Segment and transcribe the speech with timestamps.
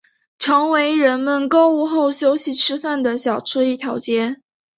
[0.39, 4.41] 成为人们购物后休息吃饭的小吃一条街。